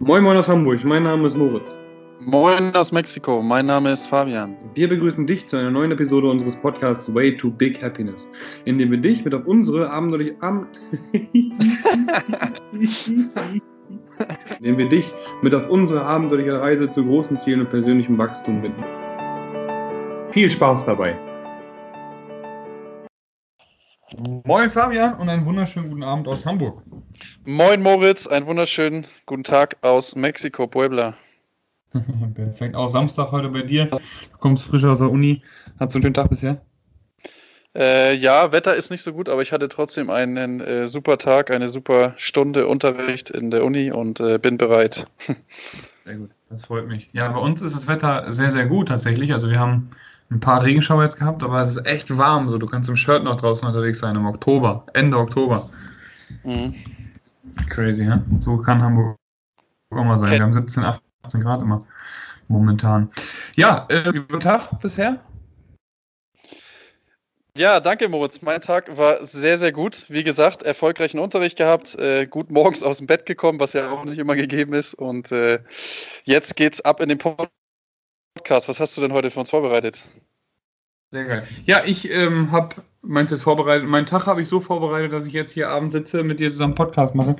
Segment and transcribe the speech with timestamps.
[0.00, 1.76] Moin Moin aus Hamburg, mein Name ist Moritz.
[2.20, 4.56] Moin aus Mexiko, mein Name ist Fabian.
[4.74, 8.28] Wir begrüßen dich zu einer neuen Episode unseres Podcasts Way to Big Happiness,
[8.64, 10.68] in dem wir dich mit auf unsere abenteuerliche Am
[14.60, 18.84] indem wir dich mit auf unsere abenteuerliche Reise zu großen Zielen und persönlichem Wachstum binden.
[20.30, 21.27] Viel Spaß dabei!
[24.16, 26.82] Moin Fabian und einen wunderschönen guten Abend aus Hamburg.
[27.44, 31.14] Moin Moritz, einen wunderschönen guten Tag aus Mexiko, Puebla.
[32.34, 33.86] Perfekt, auch Samstag heute bei dir.
[33.86, 33.98] Du
[34.38, 35.42] kommst frisch aus der Uni.
[35.78, 36.62] Hattest du einen schönen Tag bisher?
[37.76, 41.50] Äh, ja, Wetter ist nicht so gut, aber ich hatte trotzdem einen äh, super Tag,
[41.50, 45.06] eine super Stunde Unterricht in der Uni und äh, bin bereit.
[46.06, 47.10] Sehr gut, das freut mich.
[47.12, 49.34] Ja, bei uns ist das Wetter sehr, sehr gut tatsächlich.
[49.34, 49.90] Also wir haben
[50.30, 52.48] ein paar Regenschauer jetzt gehabt, aber es ist echt warm.
[52.48, 55.68] So, du kannst im Shirt noch draußen unterwegs sein im Oktober, Ende Oktober.
[56.44, 56.74] Mhm.
[57.70, 58.22] Crazy, ja?
[58.40, 59.16] So kann Hamburg
[59.90, 60.32] auch mal sein.
[60.32, 61.80] Wir haben 17, 18 Grad immer
[62.48, 63.10] momentan.
[63.56, 65.18] Ja, äh, wie war Tag bisher?
[67.56, 68.40] Ja, danke Moritz.
[68.42, 70.06] Mein Tag war sehr, sehr gut.
[70.08, 74.04] Wie gesagt, erfolgreichen Unterricht gehabt, äh, gut morgens aus dem Bett gekommen, was ja auch
[74.04, 74.94] nicht immer gegeben ist.
[74.94, 75.58] Und äh,
[76.24, 77.57] jetzt geht's ab in den Podcast.
[78.38, 78.68] Podcast.
[78.68, 80.06] Was hast du denn heute für uns vorbereitet?
[81.10, 81.44] Sehr geil.
[81.64, 83.88] Ja, ich ähm, habe meinst du jetzt vorbereitet?
[83.88, 86.76] Meinen Tag habe ich so vorbereitet, dass ich jetzt hier abends sitze, mit dir zusammen
[86.76, 87.34] Podcast mache.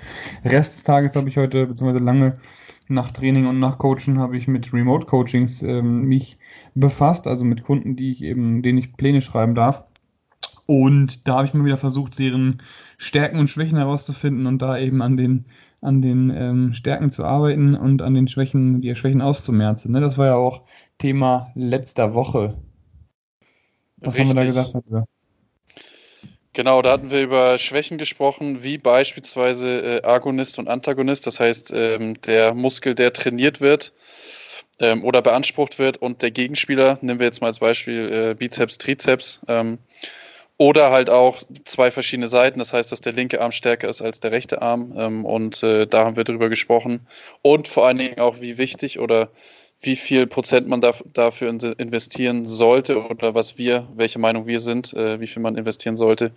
[0.44, 2.40] Rest des Tages habe ich heute, beziehungsweise lange
[2.88, 6.36] nach Training und nach Coaching, habe ich mit Remote Coachings ähm, mich
[6.74, 9.84] befasst, also mit Kunden, die ich eben, denen ich Pläne schreiben darf.
[10.66, 12.60] Und da habe ich mal wieder versucht, deren
[12.96, 15.44] Stärken und Schwächen herauszufinden und da eben an den
[15.80, 19.92] an den ähm, Stärken zu arbeiten und an den Schwächen, die Schwächen auszumerzen.
[19.92, 20.00] Ne?
[20.00, 20.62] Das war ja auch
[20.98, 22.58] Thema letzter Woche.
[23.98, 24.20] Was Richtig.
[24.20, 24.74] haben wir da gesagt?
[24.74, 25.04] Darüber?
[26.52, 31.72] Genau, da hatten wir über Schwächen gesprochen, wie beispielsweise äh, Agonist und Antagonist, das heißt
[31.72, 33.92] ähm, der Muskel, der trainiert wird
[34.80, 38.78] ähm, oder beansprucht wird und der Gegenspieler, nehmen wir jetzt mal als Beispiel äh, Bizeps,
[38.78, 39.78] Trizeps, ähm,
[40.56, 44.18] oder halt auch zwei verschiedene Seiten, das heißt, dass der linke Arm stärker ist als
[44.18, 47.06] der rechte Arm ähm, und äh, da haben wir drüber gesprochen
[47.40, 49.30] und vor allen Dingen auch, wie wichtig oder
[49.80, 54.92] wie viel Prozent man da, dafür investieren sollte oder was wir, welche Meinung wir sind,
[54.94, 56.32] äh, wie viel man investieren sollte,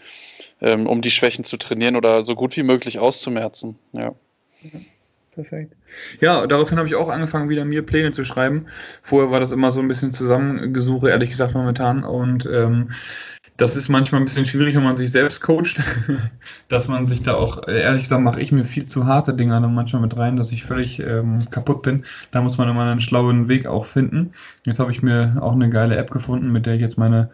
[0.62, 3.78] ähm, um die Schwächen zu trainieren oder so gut wie möglich auszumerzen.
[3.94, 4.14] Ja.
[5.34, 5.74] Perfekt.
[6.20, 8.68] Ja, daraufhin habe ich auch angefangen, wieder mir Pläne zu schreiben.
[9.02, 12.04] Vorher war das immer so ein bisschen Zusammengesuche, ehrlich gesagt, momentan.
[12.04, 12.92] Und ähm,
[13.62, 15.80] das ist manchmal ein bisschen schwierig, wenn man sich selbst coacht,
[16.68, 19.54] dass man sich da auch, äh, ehrlich gesagt, mache ich mir viel zu harte Dinge
[19.62, 22.04] dann manchmal mit rein, dass ich völlig ähm, kaputt bin.
[22.32, 24.32] Da muss man immer einen schlauen Weg auch finden.
[24.66, 27.30] Jetzt habe ich mir auch eine geile App gefunden, mit der ich jetzt meine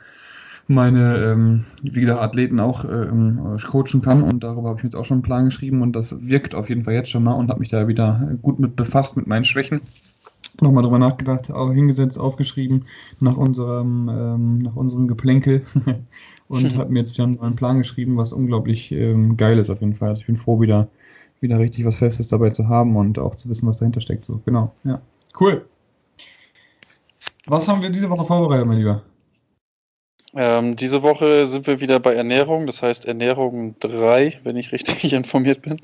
[0.70, 5.06] meine, ähm, wie gesagt, Athleten auch ähm, coachen kann und darüber habe ich jetzt auch
[5.06, 7.62] schon einen Plan geschrieben und das wirkt auf jeden Fall jetzt schon mal und habe
[7.62, 9.80] mich da wieder gut mit befasst mit meinen Schwächen
[10.62, 12.86] nochmal drüber nachgedacht, auch hingesetzt, aufgeschrieben
[13.20, 15.66] nach unserem, ähm, nach unserem Geplänkel
[16.48, 19.94] und habe mir jetzt wieder einen Plan geschrieben, was unglaublich ähm, geil ist auf jeden
[19.94, 20.10] Fall.
[20.10, 20.88] Also ich bin froh, wieder,
[21.40, 24.26] wieder richtig was Festes dabei zu haben und auch zu wissen, was dahinter steckt.
[24.26, 25.02] So, genau, ja.
[25.40, 25.66] Cool.
[27.46, 29.04] Was haben wir diese Woche vorbereitet, mein Lieber?
[30.36, 35.14] Ähm, diese Woche sind wir wieder bei Ernährung, das heißt Ernährung 3, wenn ich richtig
[35.14, 35.80] informiert bin.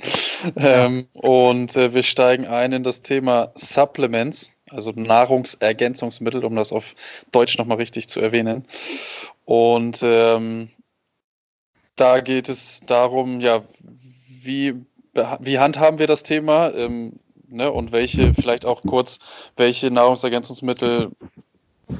[0.58, 6.96] Ähm, und äh, wir steigen ein in das Thema Supplements also Nahrungsergänzungsmittel, um das auf
[7.32, 8.66] Deutsch nochmal richtig zu erwähnen.
[9.46, 10.70] Und ähm,
[11.96, 13.62] da geht es darum, ja,
[14.42, 14.76] wie,
[15.40, 19.20] wie handhaben wir das Thema ähm, ne, und welche, vielleicht auch kurz,
[19.56, 21.12] welche Nahrungsergänzungsmittel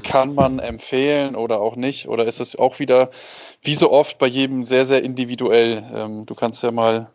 [0.02, 2.08] kann man empfehlen oder auch nicht?
[2.08, 3.10] Oder ist es auch wieder,
[3.62, 5.84] wie so oft, bei jedem sehr, sehr individuell?
[5.94, 7.10] Ähm, du kannst ja mal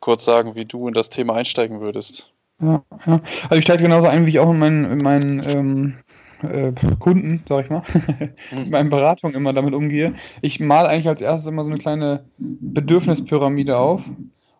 [0.00, 2.32] kurz sagen, wie du in das Thema einsteigen würdest.
[2.60, 3.20] Ja, ja.
[3.44, 5.94] Also ich steige genauso ein, wie ich auch in meinen, in meinen ähm,
[6.42, 7.82] äh, Kunden, sag ich mal,
[8.50, 10.14] in meinen Beratungen immer damit umgehe.
[10.40, 14.02] Ich male eigentlich als erstes immer so eine kleine Bedürfnispyramide auf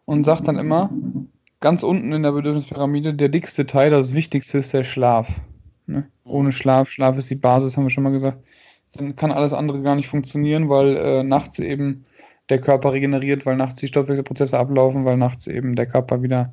[0.04, 0.90] und sage dann immer,
[1.60, 5.28] ganz unten in der Bedürfnispyramide, der dickste Teil, das Wichtigste ist der Schlaf.
[5.86, 6.06] Ne?
[6.24, 8.38] Ohne Schlaf, Schlaf ist die Basis, haben wir schon mal gesagt.
[8.94, 12.04] Dann kann alles andere gar nicht funktionieren, weil äh, nachts eben
[12.48, 16.52] der Körper regeneriert, weil nachts die Stoffwechselprozesse ablaufen, weil nachts eben der Körper wieder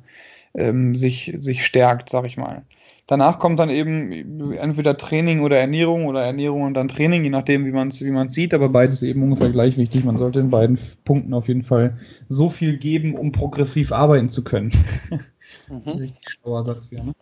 [0.54, 2.62] ähm, sich, sich stärkt, sag ich mal.
[3.06, 7.66] Danach kommt dann eben entweder Training oder Ernährung oder Ernährung und dann Training, je nachdem,
[7.66, 10.04] wie man es wie man's sieht, aber beides eben ungefähr gleich wichtig.
[10.04, 11.98] Man sollte in beiden Punkten auf jeden Fall
[12.28, 14.70] so viel geben, um progressiv arbeiten zu können.
[15.68, 15.90] Mhm.
[15.92, 17.04] Richtig schlauer Satz wieder.
[17.04, 17.14] Ne?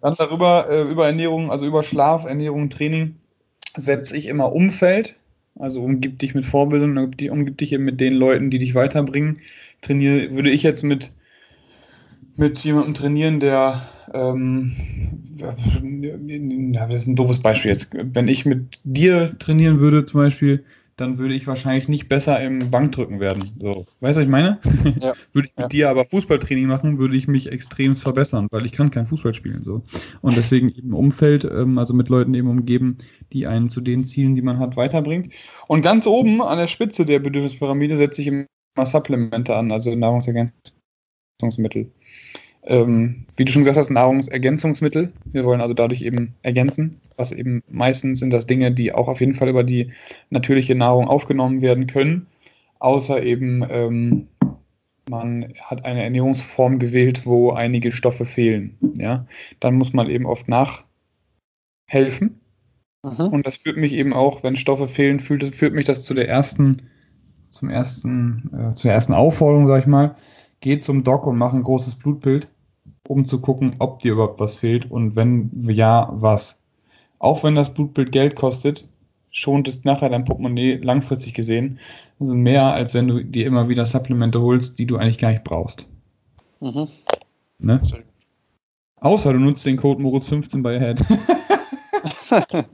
[0.00, 3.16] Dann darüber, äh, über Ernährung, also über Schlaf, Ernährung, Training,
[3.76, 5.16] setze ich immer Umfeld.
[5.58, 9.38] Also umgib dich mit Vorbildern, umgib dich eben mit den Leuten, die dich weiterbringen.
[9.82, 11.12] Trainiere, würde ich jetzt mit
[12.36, 13.82] mit jemandem trainieren, der
[14.12, 14.72] ähm,
[15.34, 17.88] ja, das ist ein doofes Beispiel jetzt.
[17.92, 20.64] Wenn ich mit dir trainieren würde, zum Beispiel,
[20.96, 23.42] dann würde ich wahrscheinlich nicht besser im Bankdrücken werden.
[23.58, 24.60] So, weißt du, was ich meine?
[25.00, 25.12] Ja.
[25.32, 25.68] würde ich mit ja.
[25.68, 29.62] dir aber Fußballtraining machen, würde ich mich extrem verbessern, weil ich kann kein Fußball spielen.
[29.64, 29.82] So.
[30.22, 32.98] Und deswegen eben Umfeld, ähm, also mit Leuten eben umgeben,
[33.32, 35.32] die einen zu den Zielen, die man hat, weiterbringt.
[35.66, 38.46] Und ganz oben an der Spitze der Bedürfnispyramide setze ich immer
[38.86, 40.83] Supplemente an, also Nahrungsergänzungsmittel
[42.66, 45.12] ähm, wie du schon gesagt hast, Nahrungsergänzungsmittel.
[45.24, 49.20] Wir wollen also dadurch eben ergänzen, was eben meistens sind das Dinge, die auch auf
[49.20, 49.92] jeden Fall über die
[50.30, 52.26] natürliche Nahrung aufgenommen werden können,
[52.78, 54.28] außer eben ähm,
[55.08, 58.78] man hat eine Ernährungsform gewählt, wo einige Stoffe fehlen.
[58.96, 59.26] Ja,
[59.60, 62.40] dann muss man eben oft nachhelfen.
[63.02, 63.26] Mhm.
[63.26, 66.26] Und das führt mich eben auch, wenn Stoffe fehlen, führt, führt mich das zu der
[66.26, 66.88] ersten,
[67.50, 70.16] zum ersten, äh, zur ersten Aufforderung, sag ich mal.
[70.64, 72.48] Geh zum Doc und mach ein großes Blutbild
[73.06, 76.62] um zu gucken, ob dir überhaupt was fehlt und wenn ja, was.
[77.18, 78.88] Auch wenn das Blutbild Geld kostet,
[79.30, 81.78] schont es nachher dein Portemonnaie langfristig gesehen.
[82.18, 85.44] Also mehr, als wenn du dir immer wieder Supplemente holst, die du eigentlich gar nicht
[85.44, 85.86] brauchst.
[86.60, 86.88] Mhm.
[87.58, 87.82] Ne?
[89.00, 91.04] Außer du nutzt den Code Moritz15 bei Head.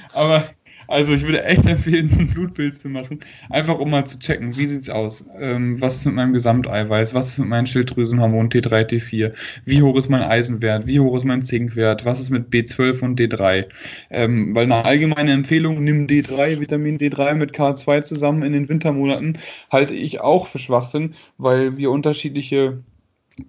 [0.14, 0.44] Aber
[0.90, 4.66] also ich würde echt empfehlen, ein Blutbild zu machen, einfach um mal zu checken, wie
[4.66, 5.24] sieht's aus?
[5.38, 7.14] Ähm, was ist mit meinem Gesamteiweiß?
[7.14, 9.32] Was ist mit meinen Schilddrüsenhormonen T3, T4?
[9.64, 10.86] Wie hoch ist mein Eisenwert?
[10.86, 12.04] Wie hoch ist mein Zinkwert?
[12.04, 13.66] Was ist mit B12 und D3?
[14.10, 19.38] Ähm, weil eine allgemeine Empfehlung, nimm D3, Vitamin D3 mit K2 zusammen in den Wintermonaten,
[19.70, 22.82] halte ich auch für Schwachsinn, weil wir unterschiedliche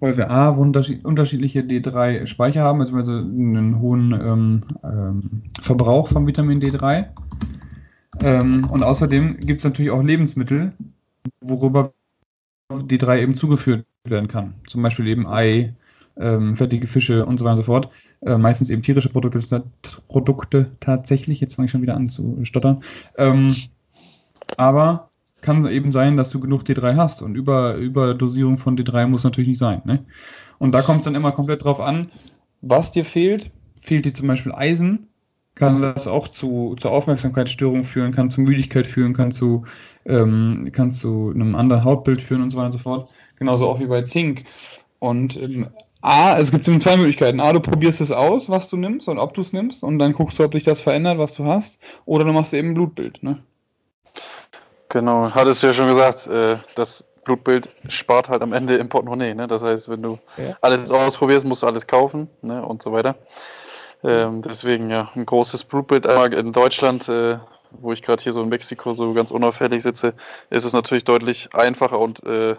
[0.00, 7.06] weil wir A, unterschiedliche D3-Speicher haben, also einen hohen ähm, ähm, Verbrauch von Vitamin D3.
[8.22, 10.72] Ähm, und außerdem gibt es natürlich auch Lebensmittel,
[11.40, 11.92] worüber
[12.70, 14.54] D3 eben zugeführt werden kann.
[14.66, 15.74] Zum Beispiel eben Ei,
[16.16, 17.88] ähm, fettige Fische und so weiter und so fort.
[18.20, 19.64] Äh, meistens eben tierische Produkte,
[20.08, 21.40] Produkte tatsächlich.
[21.40, 22.82] Jetzt fange ich schon wieder an zu stottern.
[23.16, 23.54] Ähm,
[24.56, 25.10] aber
[25.42, 29.48] kann eben sein, dass du genug D3 hast und über, Überdosierung von D3 muss natürlich
[29.48, 29.82] nicht sein.
[29.84, 30.04] Ne?
[30.58, 32.10] Und da kommt es dann immer komplett drauf an,
[32.60, 33.50] was dir fehlt.
[33.78, 35.08] Fehlt dir zum Beispiel Eisen,
[35.56, 39.64] kann das auch zu, zu Aufmerksamkeitsstörungen führen, kann zu Müdigkeit führen, kann zu,
[40.06, 43.10] ähm, kann zu einem anderen Hautbild führen und so weiter und so fort.
[43.36, 44.44] Genauso auch wie bei Zink.
[45.00, 45.66] Und ähm,
[46.00, 47.40] A, es gibt zwei Möglichkeiten.
[47.40, 50.12] A, du probierst es aus, was du nimmst und ob du es nimmst und dann
[50.12, 51.80] guckst du, ob dich das verändert, was du hast.
[52.04, 53.22] Oder du machst eben ein Blutbild.
[53.22, 53.42] Ne?
[54.92, 59.32] Genau, hattest du ja schon gesagt, äh, das Blutbild spart halt am Ende im Portemonnaie.
[59.32, 59.46] Ne?
[59.46, 60.54] Das heißt, wenn du ja.
[60.60, 62.62] alles ausprobierst, musst du alles kaufen ne?
[62.62, 63.14] und so weiter.
[64.04, 66.06] Ähm, deswegen ja, ein großes Blutbild.
[66.06, 67.38] Einmal in Deutschland, äh,
[67.70, 70.12] wo ich gerade hier so in Mexiko so ganz unauffällig sitze,
[70.50, 72.56] ist es natürlich deutlich einfacher und äh,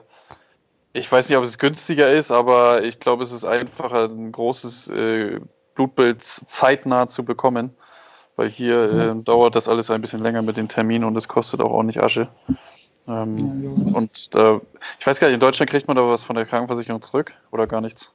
[0.93, 4.87] ich weiß nicht, ob es günstiger ist, aber ich glaube, es ist einfacher, ein großes
[4.87, 5.39] äh,
[5.75, 7.75] Blutbild zeitnah zu bekommen
[8.35, 11.61] weil hier äh, dauert das alles ein bisschen länger mit den Terminen und es kostet
[11.61, 12.29] auch ordentlich Asche.
[13.07, 14.61] Ähm, ja, und da,
[14.99, 17.67] ich weiß gar nicht, in Deutschland kriegt man da was von der Krankenversicherung zurück oder
[17.67, 18.13] gar nichts?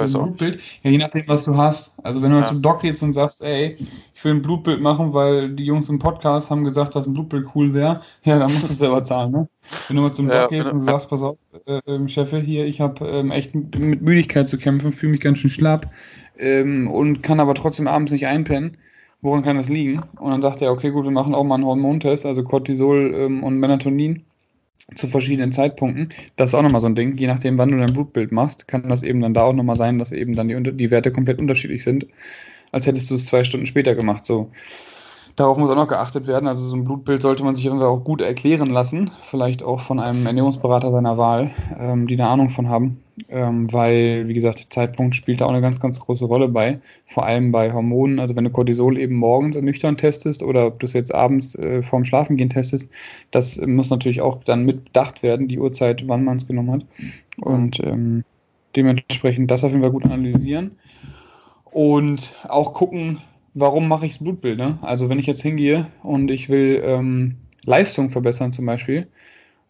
[0.00, 0.22] Weißt du?
[0.22, 0.60] Blutbild?
[0.82, 1.94] Ja, je nachdem, was du hast.
[2.02, 2.44] Also wenn du ja.
[2.44, 3.76] zum Doc gehst und sagst, ey,
[4.14, 7.46] ich will ein Blutbild machen, weil die Jungs im Podcast haben gesagt, dass ein Blutbild
[7.54, 9.48] cool wäre, ja, dann musst du es selber zahlen, ne?
[9.86, 11.36] Wenn du mal zum ja, Doc gehst und sagst, pass auf,
[11.66, 15.50] äh, Chef, hier, ich habe ähm, echt mit Müdigkeit zu kämpfen, fühle mich ganz schön
[15.50, 15.90] schlapp,
[16.38, 18.76] ähm, und kann aber trotzdem abends nicht einpennen.
[19.22, 20.00] Woran kann das liegen?
[20.18, 23.42] Und dann sagt er, okay, gut, wir machen auch mal einen Hormontest, also Cortisol ähm,
[23.44, 24.24] und Melatonin
[24.94, 26.08] zu verschiedenen Zeitpunkten.
[26.36, 27.16] Das ist auch nochmal so ein Ding.
[27.16, 29.98] Je nachdem, wann du dein Blutbild machst, kann das eben dann da auch nochmal sein,
[29.98, 32.06] dass eben dann die, die Werte komplett unterschiedlich sind,
[32.72, 34.24] als hättest du es zwei Stunden später gemacht.
[34.24, 34.50] So.
[35.36, 36.48] Darauf muss auch noch geachtet werden.
[36.48, 40.26] Also so ein Blutbild sollte man sich auch gut erklären lassen, vielleicht auch von einem
[40.26, 45.40] Ernährungsberater seiner Wahl, ähm, die eine Ahnung von haben, ähm, weil, wie gesagt, Zeitpunkt spielt
[45.40, 48.18] da auch eine ganz, ganz große Rolle bei, vor allem bei Hormonen.
[48.18, 51.82] Also wenn du Cortisol eben morgens nüchtern testest oder ob du es jetzt abends äh,
[51.82, 52.88] vorm Schlafengehen testest,
[53.30, 56.86] das muss natürlich auch dann mit bedacht werden, die Uhrzeit, wann man es genommen hat.
[57.38, 58.24] Und ähm,
[58.76, 60.72] dementsprechend das auf jeden Fall gut analysieren
[61.70, 63.18] und auch gucken,
[63.54, 64.58] warum mache ich das Blutbild?
[64.58, 64.78] Ne?
[64.82, 69.06] Also wenn ich jetzt hingehe und ich will ähm, Leistung verbessern zum Beispiel,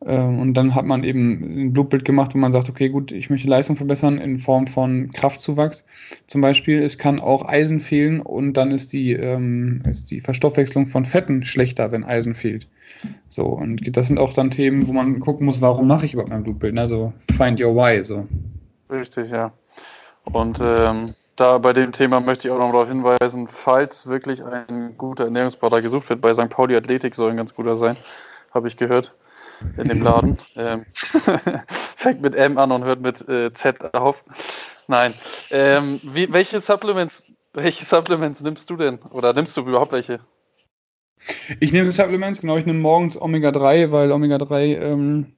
[0.07, 3.29] ähm, und dann hat man eben ein Blutbild gemacht, wo man sagt, okay, gut, ich
[3.29, 5.85] möchte Leistung verbessern in Form von Kraftzuwachs
[6.27, 6.83] zum Beispiel.
[6.83, 11.45] Es kann auch Eisen fehlen und dann ist die, ähm, ist die Verstoffwechslung von Fetten
[11.45, 12.67] schlechter, wenn Eisen fehlt.
[13.29, 16.31] So, und das sind auch dann Themen, wo man gucken muss, warum mache ich überhaupt
[16.31, 16.79] mein Blutbild?
[16.79, 18.03] Also find your why.
[18.03, 18.27] So.
[18.91, 19.53] Richtig, ja.
[20.25, 21.07] Und ähm,
[21.41, 25.81] da bei dem Thema möchte ich auch noch darauf hinweisen, falls wirklich ein guter Ernährungsberater
[25.81, 26.51] gesucht wird, bei St.
[26.51, 27.97] Pauli Athletik soll ein ganz guter sein,
[28.53, 29.15] habe ich gehört.
[29.77, 30.39] in dem Laden.
[30.57, 30.85] Ähm,
[31.97, 34.25] fängt mit M an und hört mit äh, Z auf.
[34.89, 35.15] Nein.
[35.51, 38.99] Ähm, wie, welche Supplements, welche Supplements nimmst du denn?
[39.11, 40.21] Oder nimmst du überhaupt welche?
[41.61, 45.37] Ich nehme Supplements, genau, ich nehme morgens Omega-3, weil Omega-3 ähm,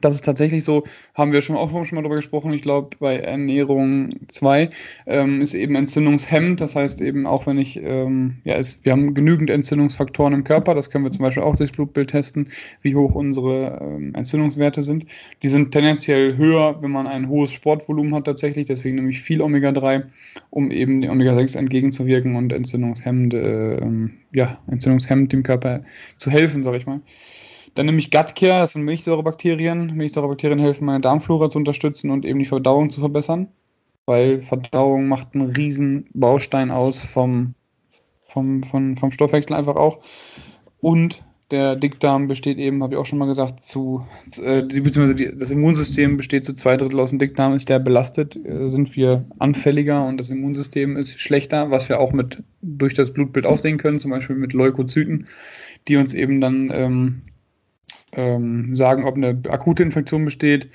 [0.00, 3.16] das ist tatsächlich so, haben wir schon auch schon mal darüber gesprochen, ich glaube bei
[3.16, 4.70] Ernährung 2
[5.06, 9.14] ähm, ist eben entzündungshemmend, das heißt eben auch wenn ich, ähm, ja, es, wir haben
[9.14, 12.50] genügend Entzündungsfaktoren im Körper, das können wir zum Beispiel auch durchs Blutbild testen,
[12.82, 15.06] wie hoch unsere ähm, Entzündungswerte sind.
[15.42, 19.40] Die sind tendenziell höher, wenn man ein hohes Sportvolumen hat tatsächlich, deswegen nehme ich viel
[19.40, 20.04] Omega-3,
[20.50, 23.78] um eben den Omega-6 entgegenzuwirken und entzündungshemmend, äh,
[24.32, 25.82] ja, entzündungshemmend dem Körper
[26.16, 27.00] zu helfen, sag ich mal.
[27.78, 29.94] Dann nehme ich Gutcare, das sind Milchsäurebakterien.
[29.94, 33.46] Milchsäurebakterien helfen, meine Darmflora zu unterstützen und eben die Verdauung zu verbessern.
[34.04, 37.54] Weil Verdauung macht einen riesen Baustein aus vom,
[38.24, 40.00] vom, vom, vom Stoffwechsel einfach auch.
[40.80, 44.04] Und der Dickdarm besteht eben, habe ich auch schon mal gesagt, zu,
[44.42, 47.54] äh, beziehungsweise die, das Immunsystem besteht zu zwei Drittel aus dem Dickdarm.
[47.54, 52.10] Ist der belastet, äh, sind wir anfälliger und das Immunsystem ist schlechter, was wir auch
[52.10, 55.28] mit durch das Blutbild aussehen können, zum Beispiel mit Leukozyten,
[55.86, 57.22] die uns eben dann ähm,
[58.12, 60.68] ähm, sagen, ob eine akute Infektion besteht.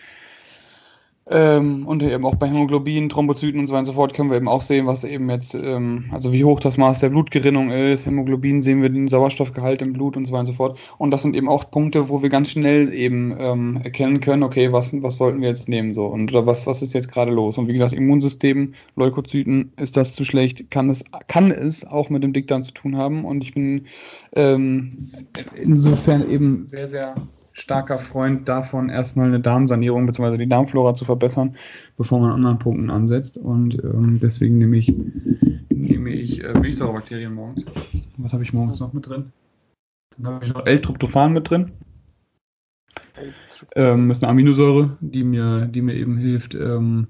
[1.30, 4.36] Ähm, und eben auch bei Hämoglobin, Thrombozyten und so weiter und so fort können wir
[4.36, 8.06] eben auch sehen, was eben jetzt, ähm, also wie hoch das Maß der Blutgerinnung ist.
[8.06, 10.78] Hämoglobin sehen wir den Sauerstoffgehalt im Blut und so weiter und so fort.
[10.98, 14.74] Und das sind eben auch Punkte, wo wir ganz schnell eben ähm, erkennen können, okay,
[14.74, 17.58] was, was sollten wir jetzt nehmen so und oder was, was ist jetzt gerade los?
[17.58, 22.24] Und wie gesagt, Immunsystem, Leukozyten, ist das zu schlecht, kann es, kann es auch mit
[22.24, 23.24] dem Dickdarm zu tun haben.
[23.24, 23.86] Und ich bin
[24.36, 25.10] ähm,
[25.56, 27.16] insofern eben sehr, sehr
[27.54, 30.38] starker Freund davon, erstmal eine Darmsanierung bzw.
[30.38, 31.56] die Darmflora zu verbessern,
[31.98, 33.38] bevor man an anderen Punkten ansetzt.
[33.38, 34.94] Und ähm, deswegen nehme ich,
[35.70, 37.66] nehme ich äh, Milchsäurebakterien morgens.
[38.18, 39.32] Was habe ich morgens noch mit drin?
[40.18, 41.72] Dann habe ich noch L-Tryptophan mit drin.
[43.76, 47.08] Ähm, das ist eine Aminosäure, die mir, die mir eben hilft, ähm,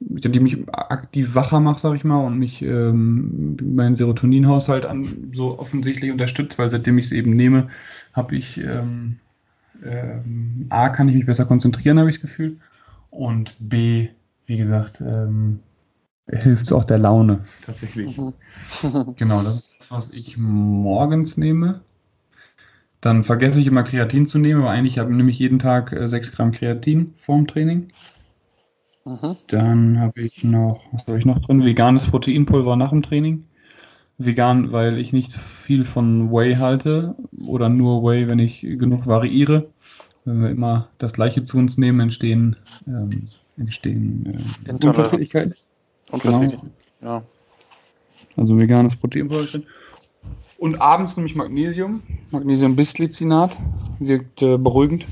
[0.00, 5.58] die mich aktiv wacher macht, sag ich mal, und mich ähm, meinen Serotoninhaushalt an, so
[5.58, 7.68] offensichtlich unterstützt, weil seitdem ich es eben nehme,
[8.12, 9.18] habe ich ähm,
[9.84, 12.58] ähm, A, kann ich mich besser konzentrieren, habe ich das Gefühl.
[13.10, 14.08] Und B,
[14.46, 15.60] wie gesagt, ähm,
[16.28, 18.16] hilft es auch der Laune tatsächlich.
[18.16, 18.34] Mhm.
[19.16, 21.80] genau, das ist das, was ich morgens nehme.
[23.00, 26.32] Dann vergesse ich immer Kreatin zu nehmen, aber eigentlich habe ich jeden Tag äh, 6
[26.32, 27.88] Gramm Kreatin vorm Training.
[29.04, 29.36] Mhm.
[29.48, 31.64] Dann habe ich noch, was habe ich noch drin?
[31.64, 33.44] Veganes Proteinpulver nach dem Training
[34.18, 39.71] vegan, weil ich nicht viel von Whey halte oder nur Whey, wenn ich genug variiere.
[40.24, 43.24] Wenn wir immer das gleiche zu uns nehmen, entstehen, ähm,
[43.56, 45.54] entstehen äh, Unverträglichkeiten.
[46.10, 46.70] Unverträglichkeiten.
[47.00, 47.14] Genau.
[47.16, 47.24] Ja.
[48.36, 49.64] Also veganes Proteinpulver drin.
[50.58, 52.02] Und abends nehme ich Magnesium.
[52.30, 53.56] Magnesium-Bisglycinat
[53.98, 55.06] wirkt äh, beruhigend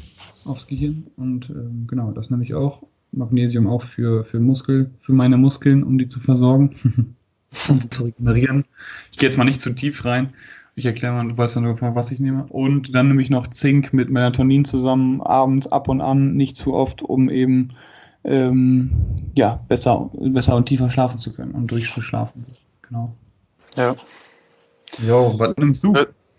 [0.44, 1.06] aufs Gehirn.
[1.16, 2.82] Und ähm, genau, das nehme ich auch.
[3.12, 7.16] Magnesium auch für, für Muskel, für meine Muskeln, um die zu versorgen.
[7.90, 8.64] zu regenerieren.
[9.10, 10.32] Ich gehe jetzt mal nicht zu tief rein.
[10.80, 12.46] Ich erkläre mal, du weißt ja nur, was ich nehme.
[12.48, 16.72] Und dann nehme ich noch Zink mit Melatonin zusammen, abends ab und an, nicht zu
[16.72, 17.76] oft, um eben
[18.24, 18.90] ähm,
[19.36, 22.46] ja, besser, besser und tiefer schlafen zu können und durchzuschlafen.
[22.80, 23.14] Genau.
[23.76, 23.94] Ja.
[25.06, 25.92] Jo, was nimmst du?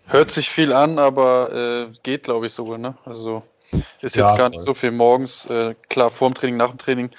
[0.08, 2.80] Hört sich viel an, aber äh, geht, glaube ich, sogar.
[2.80, 2.96] Ne?
[3.06, 3.44] Also
[4.02, 5.46] ist jetzt ja, gar nicht so viel morgens.
[5.46, 7.12] Äh, klar, vorm Training, nach dem Training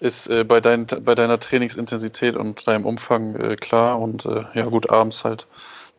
[0.00, 4.64] ist äh, bei, dein, bei deiner Trainingsintensität und deinem Umfang äh, klar und äh, ja
[4.64, 5.46] gut, abends halt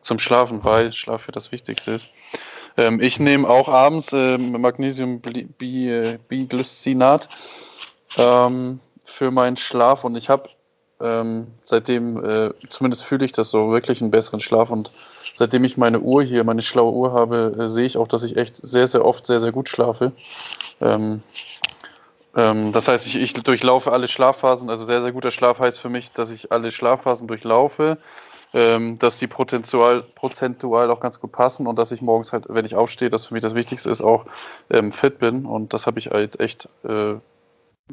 [0.04, 2.08] zum Schlafen, weil Schlaf ja das Wichtigste ist.
[2.76, 5.20] Ähm, ich nehme auch abends äh, Magnesium
[6.28, 7.28] Biglycinat
[8.16, 10.48] ähm, für meinen Schlaf und ich habe
[11.00, 14.92] ähm, seitdem, äh, zumindest fühle ich das so, wirklich einen besseren Schlaf und
[15.34, 18.36] seitdem ich meine Uhr hier, meine schlaue Uhr habe, äh, sehe ich auch, dass ich
[18.36, 20.12] echt sehr, sehr oft sehr, sehr gut schlafe.
[20.80, 21.22] Ähm,
[22.36, 24.70] ähm, das heißt, ich, ich, durchlaufe alle Schlafphasen.
[24.70, 27.98] Also sehr, sehr guter Schlaf heißt für mich, dass ich alle Schlafphasen durchlaufe,
[28.54, 32.64] ähm, dass die prozentual, prozentual auch ganz gut passen und dass ich morgens halt, wenn
[32.64, 34.24] ich aufstehe, das für mich das Wichtigste ist, auch
[34.70, 35.44] ähm, fit bin.
[35.44, 37.14] Und das habe ich halt echt äh,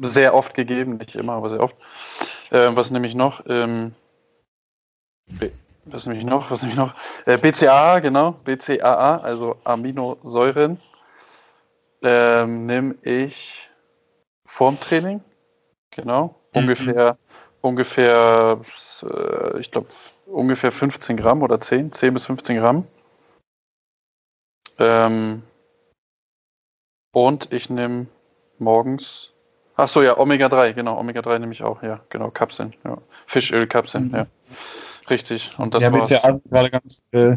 [0.00, 1.76] sehr oft gegeben, nicht immer, aber sehr oft.
[2.50, 3.42] Ähm, was nehme ich noch?
[3.48, 3.94] Ähm,
[5.84, 6.50] was nehme ich noch?
[6.50, 6.94] Was nehme ich noch?
[7.26, 10.80] Äh, BCAA, genau, BCAA, also Aminosäuren.
[12.02, 13.70] Ähm, nehme ich
[14.44, 15.20] vorm Training.
[15.90, 16.34] Genau.
[16.52, 16.60] Mhm.
[16.60, 17.16] Ungefähr,
[17.60, 18.60] ungefähr,
[19.02, 19.88] äh, ich glaube,
[20.32, 22.86] ungefähr 15 Gramm oder 10, 10 bis 15 Gramm.
[24.78, 25.42] Ähm,
[27.12, 28.06] und ich nehme
[28.58, 29.32] morgens,
[29.76, 32.98] ach so, ja, Omega-3, genau, Omega-3 nehme ich auch, ja, genau, Kapseln, ja.
[33.26, 34.14] Fischölkapseln, mhm.
[34.14, 34.26] ja.
[35.10, 35.52] Richtig.
[35.58, 36.08] Und das ja, war's.
[36.10, 37.36] ja gerade ganz, äh,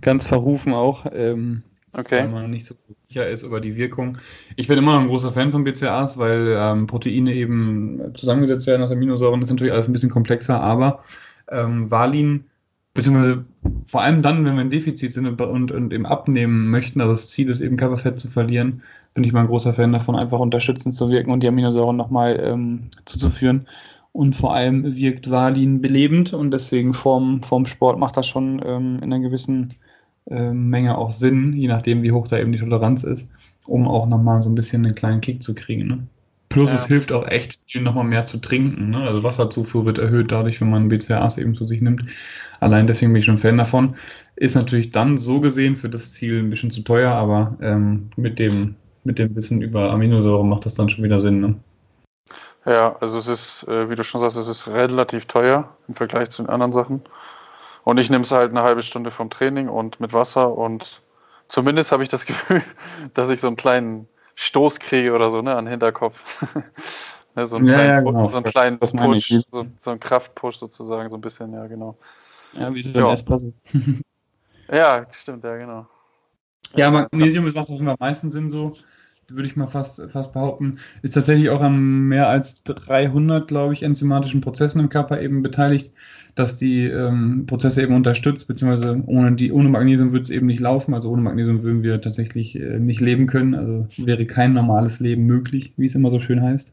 [0.00, 1.06] ganz verrufen auch.
[1.12, 1.62] Ähm,
[1.94, 2.20] Okay.
[2.20, 2.74] Weil man nicht so
[3.08, 4.16] sicher ist über die Wirkung.
[4.56, 8.82] Ich bin immer noch ein großer Fan von BCAAs, weil ähm, Proteine eben zusammengesetzt werden
[8.82, 9.40] aus Aminosäuren.
[9.40, 11.04] Das ist natürlich alles ein bisschen komplexer, aber
[11.52, 12.44] ähm, Valin,
[12.94, 13.44] beziehungsweise
[13.84, 17.12] vor allem dann, wenn wir in Defizit sind und, und, und eben abnehmen möchten, also
[17.12, 18.82] das Ziel ist eben Körperfett zu verlieren,
[19.14, 22.40] bin ich mal ein großer Fan davon, einfach unterstützend zu wirken und die Aminosäuren nochmal
[22.42, 23.66] ähm, zuzuführen.
[24.12, 28.96] Und vor allem wirkt Valin belebend und deswegen vorm, vorm Sport macht das schon ähm,
[28.96, 29.68] in einer gewissen
[30.30, 33.30] äh, Menge auch Sinn, je nachdem, wie hoch da eben die Toleranz ist,
[33.66, 35.88] um auch nochmal so ein bisschen einen kleinen Kick zu kriegen.
[35.88, 36.06] Ne?
[36.52, 36.76] Plus ja.
[36.76, 38.90] es hilft auch echt viel nochmal mehr zu trinken.
[38.90, 38.98] Ne?
[38.98, 42.02] Also Wasserzufuhr wird erhöht dadurch, wenn man BCAAs eben zu sich nimmt.
[42.60, 43.96] Allein deswegen bin ich schon Fan davon.
[44.36, 48.38] Ist natürlich dann so gesehen für das Ziel ein bisschen zu teuer, aber ähm, mit,
[48.38, 51.40] dem, mit dem Wissen über Aminosäuren macht das dann schon wieder Sinn.
[51.40, 51.54] Ne?
[52.66, 56.28] Ja, also es ist, äh, wie du schon sagst, es ist relativ teuer im Vergleich
[56.28, 57.00] zu den anderen Sachen.
[57.84, 61.00] Und ich nehme es halt eine halbe Stunde vom Training und mit Wasser und
[61.48, 62.62] zumindest habe ich das Gefühl,
[63.14, 66.44] dass ich so einen kleinen Stoß kriege oder so, ne, an den Hinterkopf.
[67.34, 68.28] ne, so einen ja, kleinen, ja, genau.
[68.28, 71.96] so einen kleinen Push, so, so einen Kraftpush sozusagen, so ein bisschen, ja, genau.
[72.52, 73.12] Ja, wie so ein ja.
[73.12, 73.52] Espresso.
[74.70, 75.86] ja, stimmt, ja, genau.
[76.74, 78.74] Ja, Magnesium, das macht auch immer am meisten Sinn so
[79.34, 83.82] würde ich mal fast, fast behaupten, ist tatsächlich auch an mehr als 300, glaube ich,
[83.82, 85.92] enzymatischen Prozessen im Körper eben beteiligt,
[86.34, 90.60] dass die ähm, Prozesse eben unterstützt, beziehungsweise ohne, die, ohne Magnesium würde es eben nicht
[90.60, 90.94] laufen.
[90.94, 93.54] Also ohne Magnesium würden wir tatsächlich äh, nicht leben können.
[93.54, 96.72] Also wäre kein normales Leben möglich, wie es immer so schön heißt.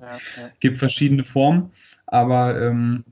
[0.00, 0.50] Ja.
[0.60, 1.70] Gibt verschiedene Formen,
[2.06, 3.04] aber ähm,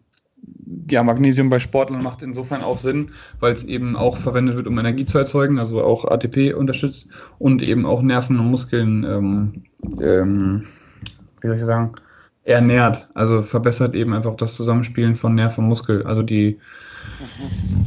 [0.91, 3.11] ja, Magnesium bei Sportlern macht insofern auch Sinn,
[3.41, 7.63] weil es eben auch verwendet wird, um Energie zu erzeugen, also auch ATP unterstützt und
[7.63, 9.65] eben auch Nerven und Muskeln, ähm,
[10.01, 10.65] ähm,
[11.41, 11.93] wie soll ich sagen,
[12.47, 13.09] ernährt.
[13.15, 16.07] Also verbessert eben einfach das Zusammenspielen von Nerv und Muskel.
[16.07, 16.59] Also die,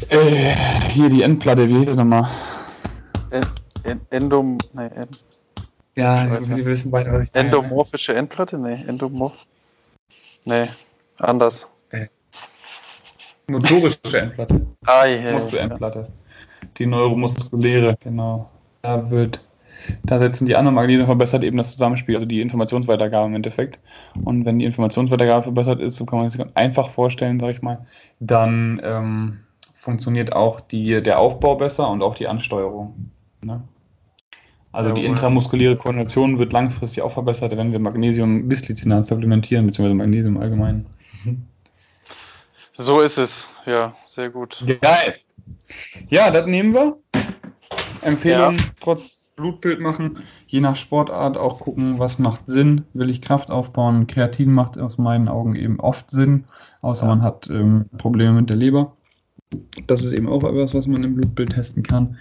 [0.09, 0.55] äh,
[0.89, 2.29] hier die Endplatte, wie hieß das nochmal?
[4.09, 5.25] Endom, nee, End
[5.95, 7.25] ja, Sie wissen weiter.
[7.33, 8.57] Endomorphische Endplatte?
[8.57, 9.45] Nee, Endomorph.
[10.45, 10.67] Nee,
[11.17, 11.67] anders.
[13.49, 14.65] Motorische Endplatte.
[14.85, 15.31] Ah, ja.
[15.31, 16.07] Muskelendplatte.
[16.77, 18.49] Die neuromuskuläre, genau.
[18.81, 19.41] Da wird,
[20.03, 23.79] da setzen die an und Magnesium verbessert eben das Zusammenspiel, also die Informationsweitergabe im Endeffekt.
[24.23, 27.85] Und wenn die Informationsweitergabe verbessert ist, so kann man sich einfach vorstellen, sag ich mal,
[28.19, 29.39] dann ähm,
[29.73, 33.11] funktioniert auch die, der Aufbau besser und auch die Ansteuerung.
[33.41, 33.61] Ne?
[34.71, 39.95] Also ja, die intramuskuläre Koordination wird langfristig auch verbessert, wenn wir Magnesium bisglycinat supplementieren, beziehungsweise
[39.95, 40.85] Magnesium allgemein.
[42.73, 44.63] So ist es, ja, sehr gut.
[44.79, 45.15] Geil.
[46.09, 46.97] Ja, das nehmen wir.
[48.01, 48.63] Empfehlung ja.
[48.79, 52.83] trotz Blutbild machen, je nach Sportart auch gucken, was macht Sinn.
[52.93, 54.05] Will ich Kraft aufbauen?
[54.05, 56.43] Kreatin macht aus meinen Augen eben oft Sinn,
[56.81, 58.95] außer man hat ähm, Probleme mit der Leber.
[59.87, 62.17] Das ist eben auch etwas, was man im Blutbild testen kann.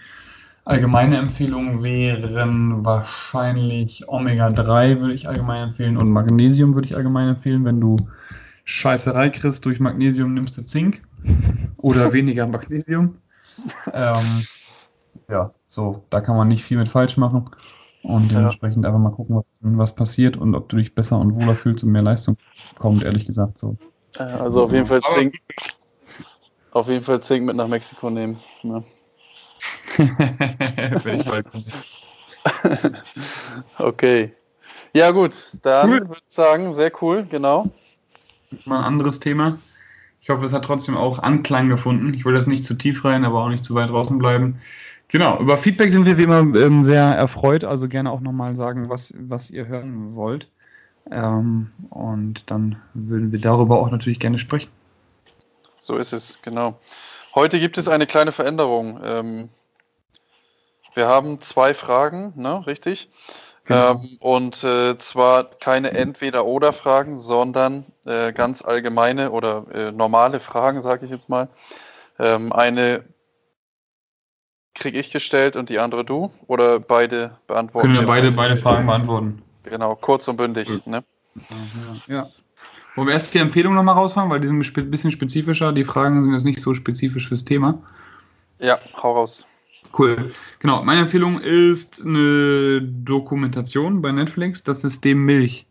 [0.65, 7.65] Allgemeine Empfehlungen wären wahrscheinlich Omega-3 würde ich allgemein empfehlen und Magnesium würde ich allgemein empfehlen,
[7.65, 7.97] wenn du
[8.65, 11.03] Scheißerei kriegst, durch Magnesium nimmst du Zink
[11.79, 13.17] oder weniger Magnesium.
[13.93, 14.47] Ähm,
[15.29, 17.49] ja, so, da kann man nicht viel mit falsch machen.
[18.03, 18.89] Und dementsprechend ja.
[18.89, 21.91] einfach mal gucken, was, was, passiert und ob du dich besser und wohler fühlst und
[21.91, 22.37] mehr Leistung
[22.79, 23.59] kommt, ehrlich gesagt.
[23.59, 23.77] So.
[24.17, 25.35] Also auf jeden Fall Zink.
[26.73, 28.39] Auf jeden Fall Zink mit nach Mexiko nehmen.
[28.63, 28.83] Ne?
[31.29, 31.47] Bald
[33.79, 34.33] Okay.
[34.95, 35.47] Ja, gut.
[35.63, 36.09] Dann cool.
[36.09, 37.71] würde ich sagen, sehr cool, genau
[38.65, 39.59] mal ein anderes Thema.
[40.21, 42.13] Ich hoffe, es hat trotzdem auch Anklang gefunden.
[42.15, 44.61] Ich will das nicht zu tief rein, aber auch nicht zu weit draußen bleiben.
[45.09, 47.65] Genau, über Feedback sind wir wie immer ähm, sehr erfreut.
[47.65, 50.49] Also gerne auch nochmal sagen, was, was ihr hören wollt.
[51.11, 54.71] Ähm, und dann würden wir darüber auch natürlich gerne sprechen.
[55.81, 56.79] So ist es, genau.
[57.35, 59.01] Heute gibt es eine kleine Veränderung.
[59.03, 59.49] Ähm,
[60.95, 63.09] wir haben zwei Fragen, ne, richtig?
[63.65, 63.93] Genau.
[63.93, 71.07] Ähm, und äh, zwar keine Entweder-Oder-Fragen, sondern äh, ganz allgemeine oder äh, normale Fragen, sage
[71.07, 71.49] ich jetzt mal.
[72.19, 73.05] Ähm, eine
[74.79, 77.89] kriege ich gestellt und die andere du oder beide beantworten?
[77.89, 79.43] Können wir beide, beide Fragen beantworten.
[79.65, 80.69] Genau, kurz und bündig.
[80.69, 80.81] Ja.
[80.87, 81.05] Ne?
[82.07, 82.29] Ja.
[82.95, 85.73] Wollen wir erst die Empfehlung nochmal raushauen, weil die sind ein bisschen spezifischer.
[85.73, 87.79] Die Fragen sind jetzt nicht so spezifisch fürs Thema.
[88.59, 89.47] Ja, hau raus.
[89.97, 90.33] Cool.
[90.59, 95.67] Genau, meine Empfehlung ist eine Dokumentation bei Netflix, das System Milch.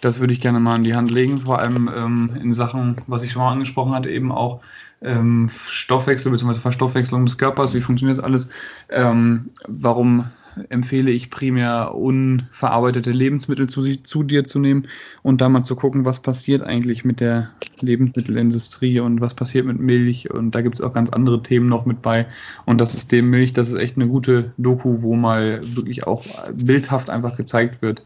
[0.00, 3.22] Das würde ich gerne mal in die Hand legen, vor allem ähm, in Sachen, was
[3.22, 4.60] ich schon mal angesprochen hatte, eben auch
[5.02, 6.60] ähm, Stoffwechsel bzw.
[6.60, 8.48] Verstoffwechslung des Körpers, wie funktioniert das alles,
[8.90, 10.30] ähm, warum
[10.68, 14.88] empfehle ich primär unverarbeitete Lebensmittel zu, zu dir zu nehmen
[15.22, 19.78] und da mal zu gucken, was passiert eigentlich mit der Lebensmittelindustrie und was passiert mit
[19.78, 20.30] Milch.
[20.30, 22.26] Und da gibt es auch ganz andere Themen noch mit bei.
[22.64, 27.10] Und das System Milch, das ist echt eine gute Doku, wo mal wirklich auch bildhaft
[27.10, 28.02] einfach gezeigt wird,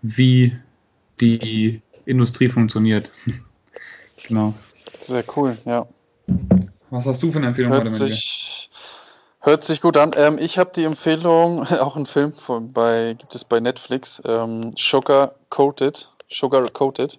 [0.00, 0.56] wie
[1.20, 3.10] die Industrie funktioniert.
[4.26, 4.54] genau.
[5.00, 5.86] Sehr cool, ja.
[6.90, 8.70] Was hast du für eine Empfehlung hört heute, sich,
[9.44, 10.12] Hört sich gut an.
[10.14, 14.70] Ähm, ich habe die Empfehlung, auch ein Film von, bei, gibt es bei Netflix, ähm,
[14.78, 16.08] Sugar Coated.
[16.28, 17.18] Sugar Coated.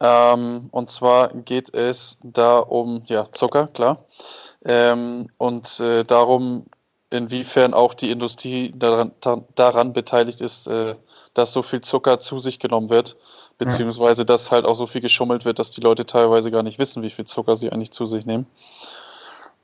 [0.00, 4.04] Ähm, und zwar geht es da um ja, Zucker, klar.
[4.66, 6.66] Ähm, und äh, darum,
[7.08, 9.12] inwiefern auch die Industrie daran,
[9.54, 10.94] daran beteiligt ist, äh,
[11.32, 13.16] dass so viel Zucker zu sich genommen wird,
[13.58, 17.02] beziehungsweise dass halt auch so viel geschummelt wird, dass die Leute teilweise gar nicht wissen,
[17.02, 18.46] wie viel Zucker sie eigentlich zu sich nehmen.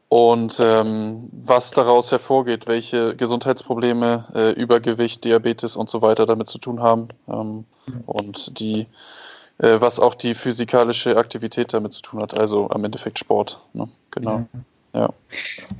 [0.09, 6.59] Und ähm, was daraus hervorgeht, welche Gesundheitsprobleme, äh, Übergewicht, Diabetes und so weiter damit zu
[6.59, 7.65] tun haben ähm,
[8.07, 8.89] und die,
[9.59, 13.61] äh, was auch die physikalische Aktivität damit zu tun hat, also am Endeffekt Sport.
[13.73, 13.89] Ne?
[14.11, 14.47] Genau.
[14.93, 15.11] Ja.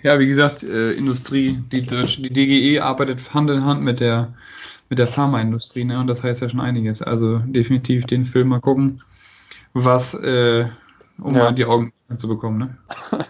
[0.05, 4.33] ja, wie gesagt, äh, Industrie, die, die DGE arbeitet Hand in Hand mit der
[4.91, 5.99] mit der Pharmaindustrie, ne?
[5.99, 7.01] Und das heißt ja schon einiges.
[7.01, 9.03] Also definitiv den Film mal gucken,
[9.73, 10.67] was, äh,
[11.19, 11.45] um ja.
[11.45, 12.79] mal die Augen zu bekommen, ne?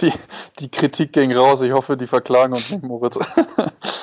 [0.00, 0.12] Die,
[0.58, 1.60] die Kritik ging raus.
[1.62, 3.20] Ich hoffe, die verklagen uns nicht, Moritz.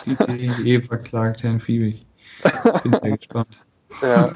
[0.06, 2.06] die DGE verklagt Herrn Fiebig.
[2.84, 3.60] Bin sehr gespannt.
[4.02, 4.32] Ja.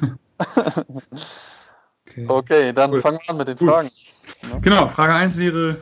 [2.05, 2.25] okay.
[2.27, 3.01] okay, dann cool.
[3.01, 3.69] fangen wir an mit den cool.
[3.69, 3.89] Fragen.
[4.51, 4.59] Ne?
[4.61, 5.77] Genau, Frage 1 wäre,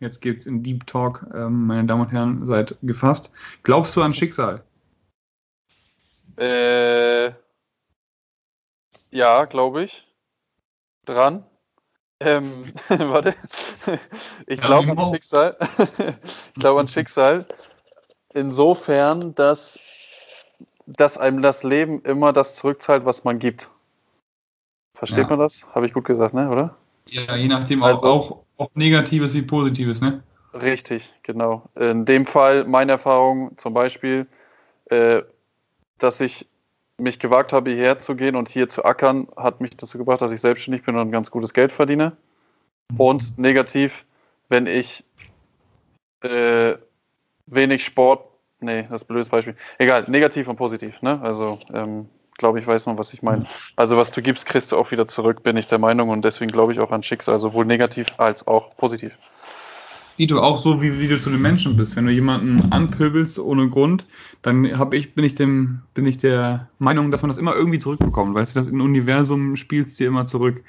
[0.00, 3.32] jetzt geht es in Deep Talk, ähm, meine Damen und Herren, seid gefasst.
[3.64, 4.62] Glaubst du an Schicksal?
[6.38, 7.32] Äh,
[9.10, 10.06] ja, glaube ich.
[11.04, 11.44] Dran.
[12.20, 13.34] Ähm, warte.
[14.46, 15.56] Ich glaube an Schicksal.
[16.54, 17.44] ich glaube an Schicksal.
[18.34, 19.80] Insofern, dass,
[20.86, 23.68] dass einem das Leben immer das zurückzahlt, was man gibt.
[24.94, 25.30] Versteht ja.
[25.30, 25.66] man das?
[25.74, 26.48] Habe ich gut gesagt, ne?
[26.48, 26.76] Oder?
[27.06, 30.22] Ja, je nachdem also, auch, auch Negatives wie Positives, ne?
[30.54, 31.68] Richtig, genau.
[31.74, 34.26] In dem Fall, meine Erfahrung zum Beispiel,
[34.86, 35.22] äh,
[36.02, 36.46] dass ich
[36.98, 40.32] mich gewagt habe, hierher zu gehen und hier zu ackern, hat mich dazu gebracht, dass
[40.32, 42.16] ich selbstständig bin und ganz gutes Geld verdiene.
[42.96, 44.04] Und negativ,
[44.48, 45.04] wenn ich
[46.22, 46.74] äh,
[47.46, 48.28] wenig Sport,
[48.60, 49.56] nee, das ist ein blödes Beispiel.
[49.78, 51.20] Egal, negativ und positiv, ne?
[51.22, 53.46] Also, ähm, glaube ich, weiß man, was ich meine.
[53.76, 56.10] Also, was du gibst, kriegst du auch wieder zurück, bin ich der Meinung.
[56.10, 59.18] Und deswegen glaube ich auch an Schicksal, sowohl negativ als auch positiv.
[60.18, 61.96] Dito, auch so wie, wie du zu den Menschen bist.
[61.96, 64.06] Wenn du jemanden anpöbelst ohne Grund,
[64.42, 67.78] dann hab ich, bin, ich dem, bin ich der Meinung, dass man das immer irgendwie
[67.78, 68.34] zurückbekommt.
[68.34, 70.62] Weißt du, das im Universum spielst dir immer zurück.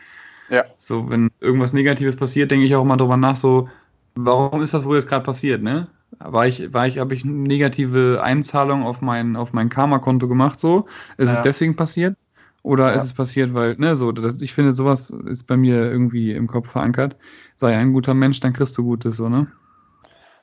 [0.50, 0.64] Ja.
[0.78, 3.70] So, wenn irgendwas Negatives passiert, denke ich auch immer drüber nach, so,
[4.16, 5.88] warum ist das wohl jetzt gerade passiert, ne?
[6.20, 10.86] War ich, war ich, habe ich negative Einzahlung auf mein, auf mein Karma-Konto gemacht, so?
[11.18, 11.36] Ist ja.
[11.36, 12.16] es deswegen passiert?
[12.64, 12.98] Oder ja.
[12.98, 16.48] ist es passiert, weil, ne, so, das, ich finde, sowas ist bei mir irgendwie im
[16.48, 17.18] Kopf verankert.
[17.58, 19.48] Sei ein guter Mensch, dann kriegst du Gutes, so, ne?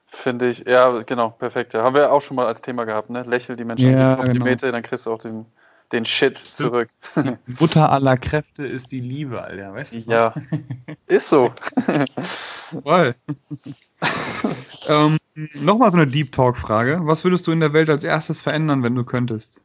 [0.06, 1.72] Finde ich, ja, genau, perfekt.
[1.72, 1.83] Ja.
[1.83, 3.22] Haben wir auch schon mal als Thema gehabt, ne?
[3.22, 4.33] Lächel die Menschen ja, auf genau.
[4.33, 5.46] die Mete, dann kriegst du auch den,
[5.92, 6.90] den Shit zurück.
[7.16, 10.11] Die Mutter aller Kräfte ist die Liebe, Alter, weißt du?
[10.11, 10.35] Ja,
[11.06, 11.50] ist so.
[12.83, 13.14] Voll.
[14.88, 15.16] ähm,
[15.54, 17.00] Nochmal so eine Deep Talk-Frage.
[17.04, 19.62] Was würdest du in der Welt als erstes verändern, wenn du könntest?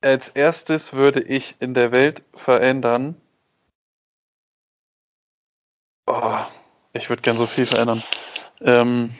[0.00, 3.20] Als erstes würde ich in der Welt verändern.
[6.06, 6.38] Oh,
[6.92, 8.02] ich würde gern so viel verändern.
[8.60, 9.12] Ähm,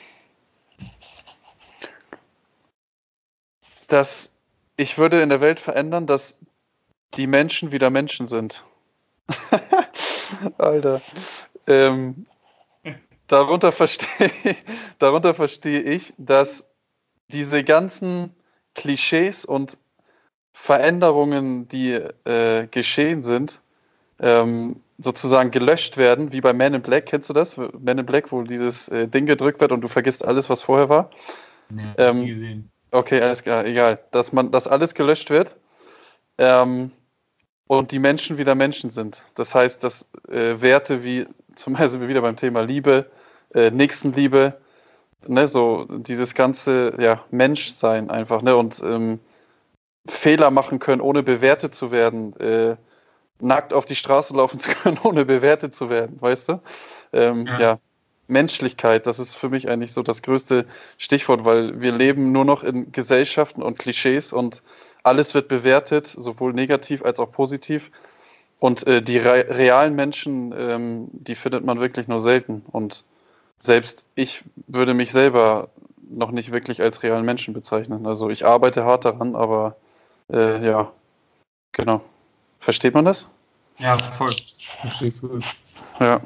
[3.89, 4.37] dass
[4.77, 6.41] ich würde in der Welt verändern, dass
[7.15, 8.65] die Menschen wieder Menschen sind.
[10.59, 11.01] Alter.
[11.67, 12.27] Ähm,
[13.27, 14.57] darunter verstehe
[14.99, 16.73] darunter verstehe ich, dass
[17.29, 18.35] diese ganzen
[18.75, 19.77] Klischees und
[20.61, 23.61] Veränderungen, die äh, geschehen sind,
[24.19, 27.07] ähm, sozusagen gelöscht werden, wie bei Man in Black.
[27.07, 27.57] Kennst du das?
[27.57, 30.89] Man in Black, wo dieses äh, Ding gedrückt wird und du vergisst alles, was vorher
[30.89, 31.11] war.
[31.71, 32.71] Nee, ähm, gesehen.
[32.91, 34.01] Okay, alles klar, egal.
[34.11, 35.57] Dass man, dass alles gelöscht wird
[36.39, 36.91] ähm,
[37.69, 39.23] und die Menschen wieder Menschen sind.
[39.37, 43.09] Das heißt, dass äh, Werte wie, zum Beispiel sind wir wieder beim Thema Liebe,
[43.55, 44.59] äh, Nächstenliebe,
[45.27, 48.57] ne, so dieses ganze ja, Menschsein einfach, ne?
[48.57, 49.21] Und ähm,
[50.09, 52.77] Fehler machen können, ohne bewertet zu werden, äh,
[53.41, 56.61] nackt auf die Straße laufen zu können, ohne bewertet zu werden, weißt du?
[57.13, 57.61] Ähm, ja.
[57.61, 57.79] ja.
[58.31, 60.67] Menschlichkeit, das ist für mich eigentlich so das größte
[60.99, 64.63] Stichwort, weil wir leben nur noch in Gesellschaften und Klischees und
[65.03, 67.91] alles wird bewertet, sowohl negativ als auch positiv.
[68.59, 72.65] Und äh, die re realen Menschen, ähm, die findet man wirklich nur selten.
[72.71, 73.05] Und
[73.59, 75.71] selbst ich würde mich selber
[76.11, 78.07] noch nicht wirklich als realen Menschen bezeichnen.
[78.07, 79.77] Also ich arbeite hart daran, aber
[80.33, 80.93] äh, ja,
[81.73, 82.03] genau.
[82.61, 83.29] Versteht man das?
[83.79, 84.33] Ja, voll.
[84.81, 85.41] Verstehe voll.
[86.01, 86.21] Ja.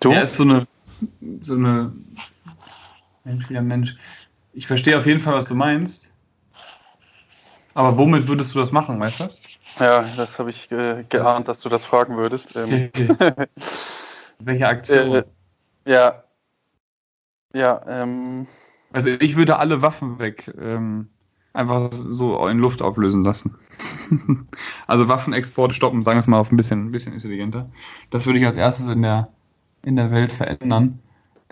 [0.00, 0.12] Du?
[0.12, 0.66] Er ist so eine,
[1.40, 1.92] so eine
[3.24, 3.96] menschlicher Mensch.
[4.52, 6.12] Ich verstehe auf jeden Fall, was du meinst.
[7.74, 9.84] Aber womit würdest du das machen, weißt du?
[9.84, 12.56] Ja, das habe ich ge geahnt, dass du das fragen würdest.
[12.56, 12.90] Ähm.
[14.40, 15.14] Welche Aktion?
[15.14, 15.24] Äh,
[15.86, 16.24] ja.
[17.54, 18.46] Ja, ähm.
[18.92, 21.10] Also ich würde alle Waffen weg ähm,
[21.58, 23.56] einfach so in Luft auflösen lassen.
[24.86, 27.68] also Waffenexporte stoppen, sagen wir es mal auf ein bisschen, ein bisschen intelligenter.
[28.10, 29.28] Das würde ich als erstes in der,
[29.84, 31.00] in der Welt verändern.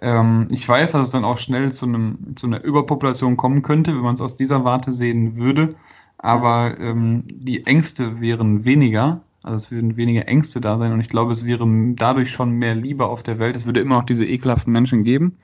[0.00, 3.94] Ähm, ich weiß, dass es dann auch schnell zu, einem, zu einer Überpopulation kommen könnte,
[3.94, 5.74] wenn man es aus dieser Warte sehen würde.
[6.18, 9.22] Aber ähm, die Ängste wären weniger.
[9.42, 12.74] Also es würden weniger Ängste da sein und ich glaube, es wäre dadurch schon mehr
[12.74, 13.54] Liebe auf der Welt.
[13.54, 15.36] Es würde immer noch diese ekelhaften Menschen geben,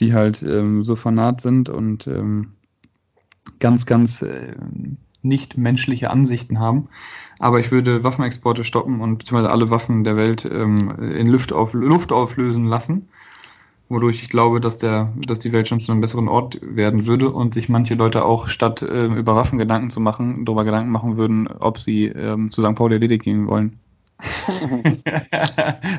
[0.00, 2.52] die halt ähm, so fanat sind und ähm,
[3.58, 4.54] ganz, ganz äh,
[5.22, 6.88] nicht menschliche Ansichten haben.
[7.38, 11.72] Aber ich würde Waffenexporte stoppen und beziehungsweise alle Waffen der Welt ähm, in Luft, auf,
[11.74, 13.08] Luft auflösen lassen
[13.88, 17.30] wodurch ich glaube, dass, der, dass die Welt schon zu einem besseren Ort werden würde
[17.30, 21.16] und sich manche Leute auch statt äh, über Waffen Gedanken zu machen, darüber Gedanken machen
[21.16, 22.74] würden, ob sie ähm, zu St.
[22.74, 23.80] Pauli erledigt gehen wollen.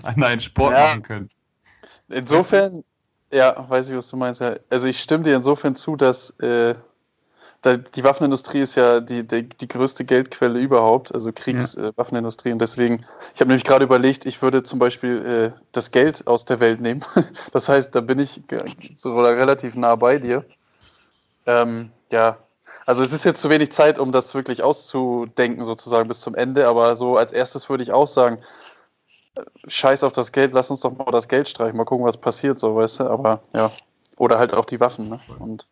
[0.04, 0.88] An einen Sport ja.
[0.88, 1.30] machen können.
[2.10, 2.84] Insofern,
[3.32, 4.42] ja, weiß ich, was du meinst.
[4.42, 4.56] Ja.
[4.70, 6.76] Also ich stimme dir insofern zu, dass äh,
[7.65, 12.50] die Waffenindustrie ist ja die, die, die größte Geldquelle überhaupt, also Kriegswaffenindustrie.
[12.50, 12.52] Ja.
[12.52, 16.26] Äh, und deswegen, ich habe nämlich gerade überlegt, ich würde zum Beispiel äh, das Geld
[16.26, 17.04] aus der Welt nehmen.
[17.52, 18.41] das heißt, da bin ich
[18.95, 20.45] so relativ nah bei dir.
[21.45, 22.38] Ähm, ja,
[22.86, 26.65] also es ist jetzt zu wenig Zeit, um das wirklich auszudenken, sozusagen bis zum Ende.
[26.67, 28.38] Aber so als erstes würde ich auch sagen,
[29.36, 32.17] äh, scheiß auf das Geld, lass uns doch mal das Geld streichen, mal gucken, was
[32.17, 33.10] passiert, so, weißt du.
[33.10, 33.69] Aber ja,
[34.15, 35.19] oder halt auch die Waffen, ne?
[35.39, 35.67] Und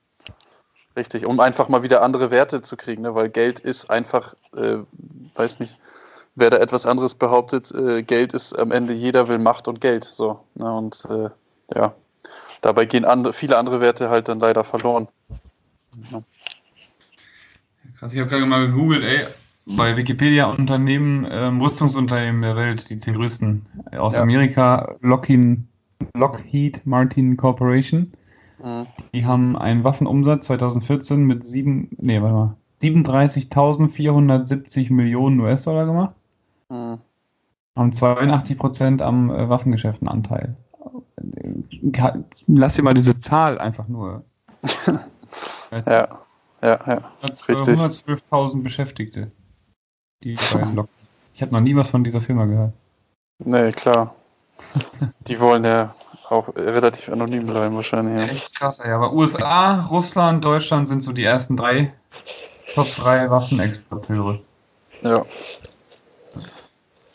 [0.98, 3.14] Richtig, um einfach mal wieder andere Werte zu kriegen, ne?
[3.14, 4.78] weil Geld ist einfach, äh,
[5.36, 5.78] weiß nicht,
[6.34, 10.06] wer da etwas anderes behauptet, äh, Geld ist am Ende, jeder will Macht und Geld.
[10.06, 10.74] So, ne?
[10.74, 11.30] Und äh,
[11.76, 11.94] ja,
[12.62, 15.08] dabei gehen andere, viele andere Werte halt dann leider verloren.
[16.12, 16.24] Ja.
[18.00, 19.28] Krass, ich habe gerade mal gegoogelt, ey,
[19.68, 23.66] bei Wikipedia Unternehmen, ähm, Rüstungsunternehmen der Welt, die zehn größten
[24.00, 24.22] aus ja.
[24.22, 25.60] Amerika, Lockheed,
[26.16, 28.12] Lockheed Martin Corporation.
[28.64, 28.88] Mhm.
[29.14, 36.16] Die haben einen Waffenumsatz 2014 mit sieben, nee, warte mal, 37.470 Millionen US-Dollar gemacht.
[36.70, 37.00] Mhm.
[37.76, 40.56] Haben 82 Prozent am äh, Waffengeschäftenanteil.
[42.48, 44.24] Lass dir mal diese Zahl einfach nur.
[45.72, 46.08] ja,
[46.62, 47.12] ja, ja.
[47.24, 49.32] 112.000 Beschäftigte.
[50.24, 52.74] Die ich habe noch nie was von dieser Firma gehört.
[53.38, 54.16] Nee, klar.
[55.28, 55.94] Die wollen ja
[56.30, 58.16] auch relativ anonym bleiben wahrscheinlich.
[58.16, 58.34] Ja.
[58.34, 58.92] Echt krass, ey.
[58.92, 61.94] Aber USA, Russland, Deutschland sind so die ersten drei
[62.74, 64.40] Top 3 Waffenexporteure.
[65.02, 65.26] Ja.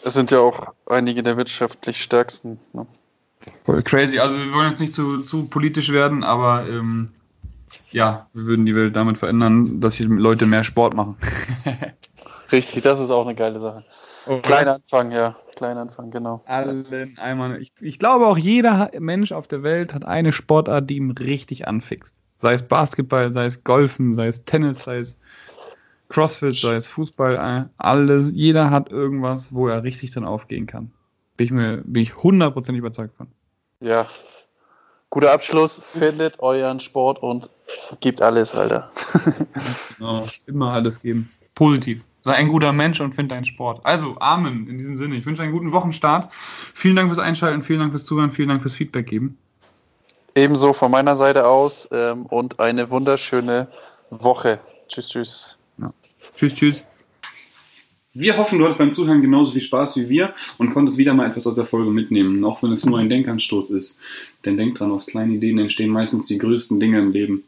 [0.05, 2.59] Es sind ja auch einige der wirtschaftlich stärksten.
[2.73, 2.87] Ne?
[3.65, 4.19] Voll crazy.
[4.19, 7.13] Also wir wollen jetzt nicht zu, zu politisch werden, aber ähm,
[7.91, 11.17] ja, wir würden die Welt damit verändern, dass die Leute mehr Sport machen.
[12.53, 13.85] Richtig, das ist auch eine geile Sache.
[14.43, 15.37] Kleiner Anfang, ja.
[15.57, 16.43] Kleiner Anfang, genau.
[16.47, 17.61] Allen einmal.
[17.61, 21.69] Ich, ich glaube auch jeder Mensch auf der Welt hat eine Sportart, die ihn richtig
[21.69, 22.15] anfixt.
[22.41, 25.21] Sei es Basketball, sei es Golfen, sei es Tennis, sei es
[26.09, 27.71] Crossfit, sei es Fußball.
[27.77, 30.93] Alles, jeder hat irgendwas, wo er richtig dann aufgehen kann.
[31.37, 33.29] Bin ich mir bin ich hundertprozentig überzeugt von.
[33.81, 34.07] Ja.
[35.11, 35.79] Guter Abschluss.
[35.79, 37.51] Findet euren Sport und
[38.01, 38.91] gebt alles, Alter.
[39.99, 40.27] genau.
[40.47, 41.31] Immer alles geben.
[41.55, 42.03] Positiv.
[42.23, 43.81] Sei ein guter Mensch und find deinen Sport.
[43.85, 45.17] Also, Amen in diesem Sinne.
[45.17, 46.33] Ich wünsche einen guten Wochenstart.
[46.73, 49.39] Vielen Dank fürs Einschalten, vielen Dank fürs Zuhören, vielen Dank fürs Feedback geben.
[50.35, 53.69] Ebenso von meiner Seite aus ähm, und eine wunderschöne
[54.11, 54.61] Woche.
[54.89, 55.59] Tschüss, tschüss.
[55.79, 55.93] Ja.
[56.35, 56.87] Tschüss, tschüss.
[58.15, 61.29] Wir hoffen, du hattest beim Zuhören genauso viel Spaß wie wir und konntest wieder mal
[61.29, 63.99] etwas aus der Folge mitnehmen, auch wenn es nur ein Denkanstoß ist.
[64.45, 67.45] Denn denk dran, aus kleinen Ideen entstehen meistens die größten Dinge im Leben.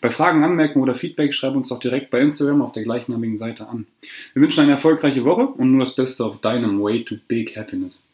[0.00, 3.68] Bei Fragen, Anmerkungen oder Feedback schreib uns doch direkt bei Instagram auf der gleichnamigen Seite
[3.68, 3.86] an.
[4.32, 8.07] Wir wünschen eine erfolgreiche Woche und nur das Beste auf deinem Way to Big Happiness.